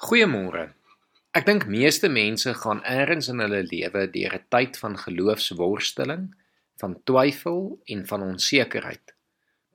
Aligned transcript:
Goeiemôre. 0.00 0.62
Ek 1.36 1.44
dink 1.44 1.66
meeste 1.68 2.08
mense 2.08 2.54
gaan 2.56 2.78
eers 2.88 3.26
in 3.28 3.42
hulle 3.44 3.58
lewe 3.66 4.06
deur 4.14 4.36
'n 4.38 4.46
tyd 4.54 4.78
van 4.80 4.94
geloofsworsteling, 4.96 6.22
van 6.80 6.94
twyfel 7.04 7.60
en 7.84 8.06
van 8.08 8.24
onsekerheid. 8.30 9.12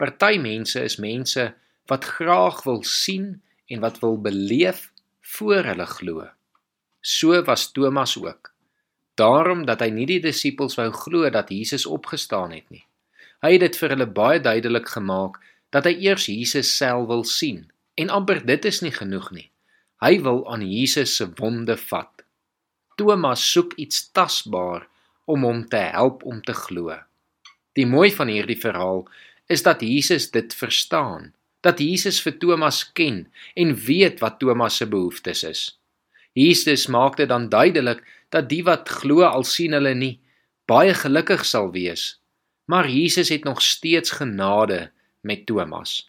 Party 0.02 0.42
mense 0.42 0.82
is 0.82 0.98
mense 0.98 1.46
wat 1.86 2.10
graag 2.18 2.64
wil 2.66 2.82
sien 2.82 3.44
en 3.70 3.86
wat 3.86 4.02
wil 4.02 4.18
beleef 4.18 4.90
voor 5.22 5.64
hulle 5.70 5.86
glo. 5.86 6.28
So 7.02 7.44
was 7.44 7.71
Thomas 7.71 8.18
ook. 8.18 8.54
Daarom 9.14 9.66
dat 9.70 9.80
hy 9.86 9.94
nie 9.94 10.10
die 10.10 10.21
disippels 10.26 10.82
wou 10.82 10.89
glo 10.92 11.30
dat 11.30 11.54
Jesus 11.54 11.86
opgestaan 11.86 12.52
het 12.52 12.70
nie. 12.73 12.88
Hy 13.46 13.52
het 13.52 13.68
dit 13.70 13.78
vir 13.78 13.89
hulle 13.89 14.10
baie 14.10 14.42
duidelik 14.42 14.89
gemaak 14.89 15.38
dat 15.70 15.86
hy 15.86 15.94
eers 16.02 16.26
Jesus 16.26 16.78
self 16.78 17.05
wil 17.14 17.23
sien 17.23 17.70
en 17.94 18.10
amper 18.10 18.42
dit 18.46 18.66
is 18.66 18.82
nie 18.82 18.98
genoeg 19.04 19.30
nie. 19.32 19.52
Hy 20.06 20.20
wil 20.22 20.44
aan 20.54 20.62
Jesus 20.62 21.16
se 21.18 21.26
wonde 21.40 21.74
vat. 21.82 22.22
Thomas 22.96 23.41
soek 23.52 23.72
iets 23.82 24.04
tasbaar 24.13 24.84
om 25.26 25.41
hom 25.48 25.63
te 25.66 25.80
help 25.82 26.22
om 26.30 26.44
te 26.46 26.54
glo. 26.54 26.94
Die 27.73 27.88
mooi 27.90 28.12
van 28.13 28.30
hierdie 28.30 28.60
verhaal 28.60 29.02
is 29.49 29.66
dat 29.66 29.82
Jesus 29.82 30.30
dit 30.30 30.54
verstaan, 30.54 31.32
dat 31.66 31.82
Jesus 31.82 32.22
vir 32.22 32.38
Thomas 32.38 32.84
ken 32.94 33.26
en 33.58 33.73
weet 33.88 34.22
wat 34.22 34.38
Thomas 34.44 34.77
se 34.77 34.86
behoeftes 34.86 35.41
is. 35.49 35.63
Jesus 36.38 36.85
maak 36.85 37.18
dit 37.18 37.30
dan 37.32 37.49
duidelik 37.49 38.05
dat 38.30 38.46
die 38.52 38.62
wat 38.68 38.91
glo 39.02 39.26
al 39.26 39.48
sien 39.48 39.74
hulle 39.74 39.96
nie 39.98 40.20
baie 40.70 40.94
gelukkig 40.94 41.46
sal 41.46 41.72
wees, 41.74 42.20
maar 42.70 42.90
Jesus 42.90 43.34
het 43.34 43.44
nog 43.44 43.62
steeds 43.62 44.20
genade 44.22 44.91
met 45.26 45.46
Thomas. 45.49 46.04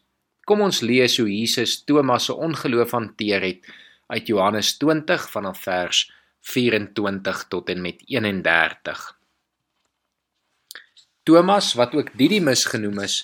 Kom 0.46 0.62
ons 0.62 0.78
lees 0.86 1.16
hoe 1.18 1.26
Jesus 1.26 1.80
Thomas 1.82 2.28
se 2.28 2.34
ongeloof 2.48 2.92
hanteer 2.94 3.42
het 3.42 3.70
uit 4.14 4.28
Johannes 4.30 4.76
20 4.78 5.24
vanaf 5.32 5.64
vers 5.66 6.04
24 6.46 7.40
tot 7.50 7.72
en 7.74 7.80
met 7.82 8.02
31. 8.06 9.02
Thomas 11.26 11.72
wat 11.74 11.94
ook 11.98 12.12
Didimus 12.14 12.64
genoem 12.70 13.02
is, 13.02 13.16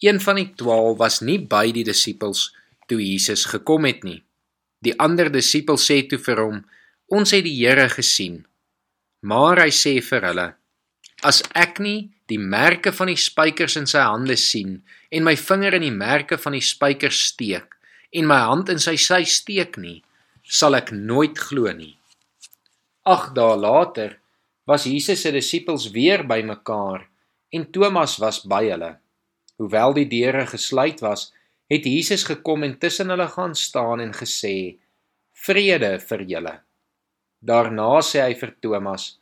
een 0.00 0.20
van 0.20 0.40
die 0.40 0.48
12 0.56 0.96
was 0.96 1.20
nie 1.20 1.36
by 1.44 1.66
die 1.76 1.84
disippels 1.84 2.48
toe 2.88 3.02
Jesus 3.02 3.44
gekom 3.52 3.84
het 3.84 4.00
nie. 4.08 4.22
Die 4.80 4.96
ander 4.96 5.28
disipels 5.30 5.84
sê 5.84 6.00
toe 6.08 6.18
vir 6.18 6.40
hom: 6.40 6.64
"Ons 7.06 7.36
het 7.36 7.44
die 7.44 7.58
Here 7.60 7.88
gesien." 7.92 8.46
Maar 9.20 9.60
hy 9.66 9.70
sê 9.70 10.00
vir 10.00 10.24
hulle: 10.26 10.48
"As 11.22 11.42
ek 11.54 11.78
nie 11.78 12.10
die 12.26 12.38
merke 12.38 12.92
van 12.92 13.06
die 13.06 13.20
spykers 13.20 13.76
in 13.76 13.86
sy 13.86 14.02
hande 14.02 14.36
sien 14.36 14.82
en 15.10 15.24
my 15.24 15.36
vinger 15.36 15.76
in 15.78 15.84
die 15.86 15.94
merke 15.94 16.38
van 16.38 16.56
die 16.56 16.64
spykers 16.64 17.20
steek 17.32 17.76
en 18.12 18.26
my 18.26 18.40
hand 18.48 18.68
in 18.68 18.82
sy 18.82 18.96
sy 19.00 19.22
steek 19.24 19.78
nie, 19.78 20.02
sal 20.42 20.74
ek 20.74 20.92
nooit 20.92 21.38
glo 21.38 21.70
nie. 21.72 21.94
Ag 23.06 23.30
dae 23.36 23.56
later 23.56 24.18
was 24.66 24.86
Jesus 24.86 25.22
se 25.24 25.32
disippels 25.34 25.88
weer 25.94 26.26
bymekaar 26.28 27.06
en 27.52 27.70
Thomas 27.72 28.18
was 28.18 28.42
by 28.48 28.64
hulle. 28.68 28.92
Hoewel 29.58 29.96
die 29.96 30.08
deure 30.10 30.44
gesluit 30.50 31.02
was, 31.04 31.30
het 31.70 31.86
Jesus 31.86 32.24
gekom 32.28 32.64
en 32.66 32.76
tussen 32.80 33.12
hulle 33.12 33.28
gaan 33.32 33.54
staan 33.54 34.00
en 34.00 34.12
gesê: 34.12 34.76
"Vrede 35.32 35.98
vir 35.98 36.22
julle." 36.22 36.54
Daarna 37.42 38.00
sê 38.02 38.22
hy 38.22 38.34
vir 38.34 38.54
Thomas: 38.62 39.18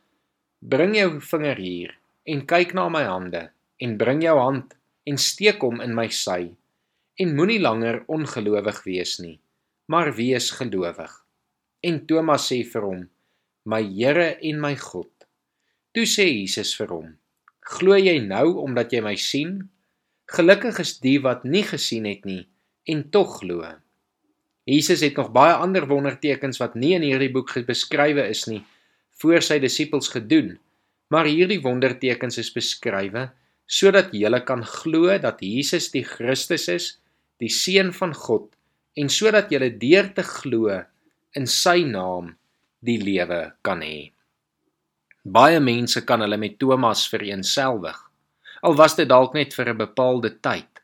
"Bring 0.60 0.94
jou 0.96 1.20
vinger 1.20 1.56
hier 1.56 1.98
en 2.26 2.46
kyk 2.46 2.74
na 2.74 2.88
my 2.88 3.04
hande 3.04 3.50
en 3.80 3.96
bring 3.96 4.22
jou 4.22 4.38
hand 4.38 4.74
en 5.06 5.16
steek 5.16 5.60
hom 5.60 5.80
in 5.80 5.94
my 5.94 6.08
sy 6.08 6.54
en 7.20 7.36
moenie 7.36 7.60
langer 7.60 8.04
ongelowig 8.08 8.84
wees 8.84 9.18
nie 9.20 9.40
maar 9.90 10.14
wees 10.14 10.50
gelowig. 10.54 11.10
En 11.82 11.96
Thomas 12.06 12.46
sê 12.46 12.60
vir 12.72 12.84
hom: 12.86 13.00
"My 13.66 13.82
Here 13.82 14.38
en 14.38 14.60
my 14.62 14.76
God." 14.76 15.10
Toe 15.92 16.06
sê 16.06 16.28
Jesus 16.30 16.76
vir 16.78 16.92
hom: 16.94 17.08
"Glo 17.72 17.96
jy 17.98 18.20
nou 18.22 18.62
omdat 18.62 18.92
jy 18.92 19.00
my 19.02 19.16
sien? 19.16 19.68
Gelukkig 20.30 20.78
is 20.78 21.00
die 21.02 21.18
wat 21.18 21.42
nie 21.44 21.64
gesien 21.66 22.06
het 22.06 22.24
nie 22.24 22.46
en 22.86 23.02
tog 23.10 23.40
glo." 23.40 23.66
Jesus 24.64 25.00
het 25.00 25.16
nog 25.16 25.32
baie 25.32 25.54
ander 25.54 25.88
wondertekens 25.90 26.62
wat 26.62 26.76
nie 26.76 26.94
in 26.94 27.02
hierdie 27.02 27.32
boek 27.34 27.50
beskrywe 27.66 28.28
is 28.30 28.46
nie, 28.46 28.62
voor 29.20 29.42
sy 29.44 29.58
disippels 29.60 30.08
gedoen, 30.12 30.54
maar 31.10 31.28
hierdie 31.28 31.60
wondertekens 31.62 32.38
is 32.40 32.52
beskrywe 32.54 33.28
sodat 33.70 34.10
jy 34.16 34.30
kan 34.42 34.64
glo 34.66 35.14
dat 35.22 35.38
Jesus 35.44 35.92
die 35.94 36.02
Christus 36.02 36.66
is, 36.68 36.86
die 37.38 37.50
seun 37.50 37.92
van 37.94 38.14
God 38.14 38.50
en 38.98 39.08
sodat 39.08 39.52
jy 39.52 39.70
deur 39.78 40.10
te 40.14 40.24
glo 40.26 40.80
in 41.38 41.46
sy 41.46 41.84
naam 41.86 42.34
die 42.82 42.98
lewe 42.98 43.52
kan 43.62 43.84
hê. 43.84 44.10
Baie 45.24 45.60
mense 45.60 46.00
kan 46.08 46.24
hulle 46.24 46.38
met 46.40 46.58
Thomas 46.58 47.04
vereensgewig, 47.12 47.96
al 48.64 48.76
was 48.76 48.96
dit 48.96 49.08
dalk 49.08 49.34
net 49.36 49.54
vir 49.54 49.70
'n 49.70 49.78
bepaalde 49.78 50.30
tyd. 50.40 50.80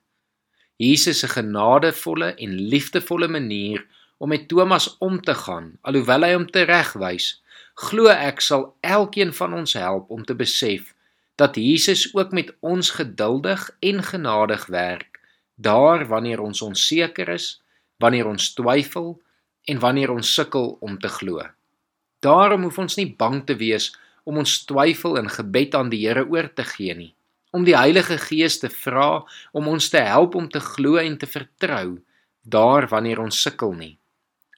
Jesus 0.78 1.20
se 1.20 1.28
genadevolle 1.28 2.34
en 2.36 2.60
liefdevolle 2.72 3.28
manier 3.28 3.86
om 4.18 4.28
met 4.28 4.48
Thomas 4.48 4.96
om 5.00 5.20
te 5.20 5.34
gaan, 5.34 5.78
alhoewel 5.82 6.24
hy 6.24 6.32
hom 6.34 6.46
teregwys, 6.46 7.40
glo 7.74 8.08
ek 8.12 8.40
sal 8.40 8.74
elkeen 8.80 9.32
van 9.32 9.54
ons 9.54 9.76
help 9.76 10.10
om 10.10 10.24
te 10.24 10.34
besef 10.34 10.94
dat 11.36 11.56
Jesus 11.60 12.08
ook 12.14 12.32
met 12.32 12.54
ons 12.60 12.90
geduldig 12.96 13.70
en 13.80 14.02
genadig 14.02 14.66
werk, 14.66 15.20
daar 15.54 16.06
wanneer 16.08 16.40
ons 16.40 16.62
onseker 16.62 17.28
is, 17.28 17.60
wanneer 18.00 18.26
ons 18.26 18.54
twyfel 18.54 19.20
en 19.64 19.78
wanneer 19.78 20.10
ons 20.10 20.34
sukkel 20.34 20.76
om 20.80 20.98
te 20.98 21.08
glo. 21.08 21.44
Daarom 22.24 22.62
hoef 22.62 22.78
ons 22.78 22.96
nie 22.96 23.12
bang 23.18 23.42
te 23.44 23.56
wees 23.56 23.92
om 24.24 24.40
ons 24.40 24.64
twyfel 24.64 25.20
in 25.20 25.28
gebed 25.28 25.76
aan 25.76 25.92
die 25.92 26.06
Here 26.06 26.24
oor 26.24 26.48
te 26.54 26.64
gee 26.64 26.94
nie, 26.96 27.12
om 27.52 27.64
die 27.64 27.76
Heilige 27.76 28.18
Gees 28.18 28.58
te 28.58 28.72
vra 28.72 29.22
om 29.52 29.68
ons 29.68 29.90
te 29.92 30.00
help 30.00 30.34
om 30.34 30.48
te 30.48 30.60
glo 30.60 30.96
en 30.96 31.18
te 31.18 31.28
vertrou 31.28 32.00
daar 32.42 32.88
wanneer 32.88 33.20
ons 33.20 33.42
sukkel 33.42 33.72
nie. 33.76 33.96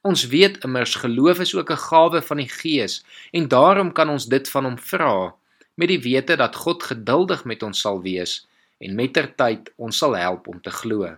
Ons 0.08 0.24
weet 0.32 0.62
immers 0.64 0.94
geloof 1.02 1.42
is 1.44 1.54
ook 1.54 1.70
'n 1.70 1.84
gawe 1.91 2.20
van 2.22 2.38
die 2.41 2.48
Gees 2.48 3.04
en 3.32 3.48
daarom 3.48 3.92
kan 3.92 4.08
ons 4.08 4.26
dit 4.26 4.46
van 4.48 4.64
hom 4.64 4.78
vra 4.78 5.34
met 5.74 5.88
die 5.88 6.00
wete 6.00 6.36
dat 6.36 6.56
God 6.56 6.82
geduldig 6.82 7.44
met 7.44 7.62
ons 7.62 7.80
sal 7.80 8.00
wees 8.02 8.48
en 8.80 8.94
mettertyd 8.94 9.72
ons 9.76 9.98
sal 9.98 10.16
help 10.16 10.48
om 10.48 10.60
te 10.60 10.70
glo. 10.70 11.16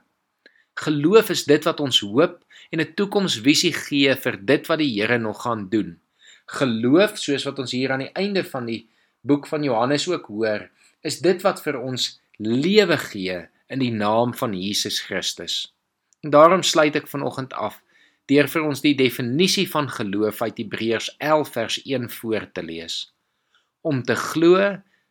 Geloof 0.75 1.31
is 1.31 1.45
dit 1.45 1.65
wat 1.65 1.81
ons 1.81 2.01
hoop 2.01 2.45
en 2.71 2.81
'n 2.81 2.95
toekomsvisie 2.95 3.73
gee 3.73 4.15
vir 4.17 4.37
dit 4.43 4.67
wat 4.67 4.79
die 4.79 4.93
Here 4.95 5.19
nog 5.19 5.43
gaan 5.43 5.69
doen. 5.69 5.99
Geloof, 6.47 7.19
soos 7.19 7.45
wat 7.45 7.59
ons 7.59 7.73
hier 7.73 7.93
aan 7.93 8.05
die 8.07 8.15
einde 8.15 8.45
van 8.45 8.67
die 8.67 8.89
boek 9.21 9.47
van 9.47 9.63
Johannes 9.63 10.09
ook 10.09 10.27
hoor, 10.27 10.71
is 11.03 11.21
dit 11.21 11.43
wat 11.43 11.63
vir 11.63 11.79
ons 11.79 12.21
lewe 12.39 12.97
gee 12.97 13.49
in 13.69 13.79
die 13.79 13.93
naam 13.93 14.35
van 14.35 14.55
Jesus 14.55 15.01
Christus. 15.01 15.75
En 16.23 16.31
daarom 16.31 16.63
sluit 16.63 16.97
ek 16.97 17.07
vanoggend 17.07 17.53
af 17.53 17.83
deur 18.31 18.47
vir 18.51 18.67
ons 18.67 18.83
die 18.85 18.95
definisie 18.95 19.67
van 19.71 19.89
geloof 19.91 20.43
uit 20.43 20.63
Hebreërs 20.63 21.11
11 21.19 21.53
vers 21.57 21.79
1 21.83 22.11
voor 22.21 22.47
te 22.55 22.63
lees. 22.63 22.99
Om 23.83 24.03
te 24.07 24.15
glo 24.15 24.61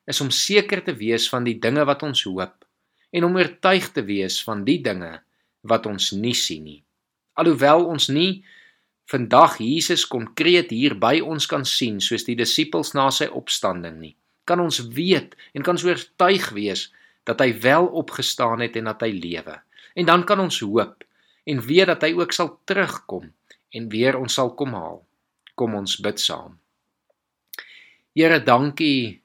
is 0.10 0.22
om 0.24 0.32
seker 0.34 0.82
te 0.86 0.96
wees 0.96 1.28
van 1.30 1.44
die 1.44 1.58
dinge 1.62 1.84
wat 1.86 2.06
ons 2.08 2.24
hoop 2.28 2.66
en 3.12 3.26
om 3.26 3.36
oortuig 3.38 3.90
te 3.92 4.04
wees 4.06 4.38
van 4.46 4.64
die 4.66 4.80
dinge 4.86 5.18
wat 5.68 5.90
ons 5.90 6.12
nie 6.16 6.36
sien 6.38 6.64
nie. 6.64 6.80
Alhoewel 7.40 7.86
ons 7.90 8.08
nie 8.14 8.44
vandag 9.10 9.58
Jesus 9.64 10.06
konkreet 10.08 10.72
hier 10.74 10.96
by 11.02 11.18
ons 11.26 11.50
kan 11.50 11.66
sien 11.66 11.98
soos 12.04 12.28
die 12.28 12.38
disippels 12.38 12.94
na 12.94 13.10
sy 13.14 13.26
opstanding 13.26 13.98
nie, 14.00 14.16
kan 14.46 14.62
ons 14.62 14.82
weet 14.94 15.36
en 15.58 15.66
kan 15.66 15.78
so 15.78 15.90
oortuig 15.90 16.52
wees 16.56 16.88
dat 17.28 17.42
hy 17.42 17.52
wel 17.62 17.90
opgestaan 18.02 18.62
het 18.64 18.78
en 18.80 18.90
dat 18.90 19.02
hy 19.06 19.12
lewe. 19.18 19.58
En 19.98 20.06
dan 20.06 20.26
kan 20.26 20.42
ons 20.42 20.62
hoop 20.62 21.04
en 21.50 21.62
weet 21.66 21.90
dat 21.90 22.04
hy 22.06 22.14
ook 22.18 22.34
sal 22.36 22.54
terugkom 22.70 23.32
en 23.74 23.90
weer 23.90 24.18
ons 24.20 24.34
sal 24.38 24.54
kom 24.58 24.76
haal. 24.78 25.02
Kom 25.58 25.76
ons 25.76 25.98
bid 26.04 26.22
saam. 26.22 26.58
Here, 28.18 28.40
dankie 28.44 29.22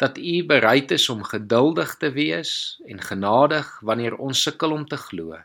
dat 0.00 0.18
U 0.18 0.34
bereid 0.46 0.90
is 0.94 1.08
om 1.12 1.22
geduldig 1.24 1.96
te 2.00 2.10
wees 2.14 2.52
en 2.88 3.00
genadig 3.00 3.68
wanneer 3.80 4.16
ons 4.18 4.42
sukkel 4.42 4.74
om 4.74 4.86
te 4.88 4.98
glo. 4.98 5.38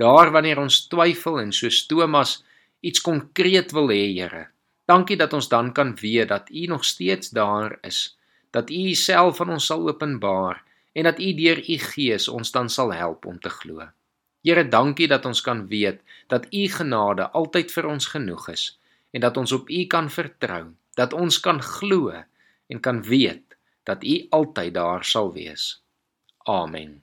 Daar 0.00 0.32
wanneer 0.34 0.60
ons 0.62 0.86
twyfel 0.88 1.40
en 1.42 1.52
soos 1.52 1.84
Thomas 1.86 2.40
iets 2.80 3.02
konkreet 3.02 3.72
wil 3.76 3.90
hê, 3.92 4.04
Here. 4.14 4.48
Dankie 4.88 5.16
dat 5.16 5.32
ons 5.32 5.48
dan 5.48 5.72
kan 5.72 5.94
weet 6.00 6.28
dat 6.28 6.50
U 6.50 6.66
nog 6.66 6.84
steeds 6.84 7.30
daar 7.30 7.78
is, 7.86 8.16
dat 8.50 8.70
U 8.70 8.78
Uself 8.90 9.40
aan 9.40 9.54
ons 9.58 9.66
sal 9.66 9.88
openbaar 9.88 10.62
en 10.92 11.08
dat 11.08 11.20
U 11.20 11.32
deur 11.38 11.62
U 11.62 11.78
Gees 11.78 12.28
ons 12.28 12.50
dan 12.50 12.70
sal 12.70 12.92
help 12.92 13.26
om 13.26 13.38
te 13.40 13.50
glo. 13.50 13.86
Here, 14.42 14.64
dankie 14.68 15.06
dat 15.06 15.26
ons 15.26 15.40
kan 15.40 15.66
weet 15.70 16.00
dat 16.32 16.48
U 16.50 16.62
genade 16.68 17.28
altyd 17.30 17.70
vir 17.70 17.86
ons 17.86 18.08
genoeg 18.10 18.48
is 18.50 18.64
en 19.14 19.22
dat 19.22 19.36
ons 19.36 19.52
op 19.52 19.70
U 19.70 19.84
kan 19.86 20.10
vertrou, 20.10 20.72
dat 20.98 21.12
ons 21.12 21.38
kan 21.40 21.60
glo 21.62 22.10
en 22.10 22.80
kan 22.80 23.02
weet 23.06 23.56
dat 23.86 24.02
U 24.04 24.16
altyd 24.30 24.74
daar 24.74 25.04
sal 25.04 25.32
wees. 25.32 25.82
Amen. 26.50 27.02